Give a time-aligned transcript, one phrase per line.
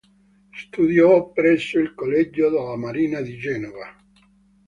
[0.49, 3.95] Studiò presso il Collegio della Marina di Genova.